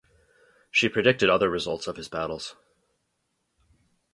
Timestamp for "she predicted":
0.71-1.29